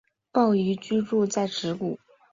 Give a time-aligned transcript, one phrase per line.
[0.31, 1.99] 抱嶷居住在直谷。